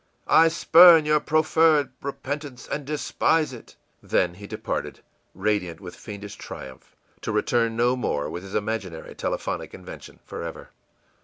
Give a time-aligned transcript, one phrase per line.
[0.25, 3.75] I spurn your proffered repentance, and despise it!î
[4.09, 5.01] Then he departed,
[5.35, 10.71] radiant with fiendish triumph, to return no more with his imaginary telephonic invention forever.